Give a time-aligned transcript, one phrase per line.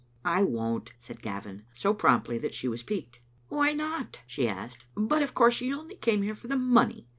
[0.25, 3.19] "I won't," said Gavin, so promptly that she was piqued.
[3.49, 4.87] "Why not?" she asked.
[4.97, 7.05] "But of course you only came here for the money.